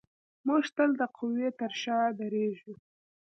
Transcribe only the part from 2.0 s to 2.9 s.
درېږو.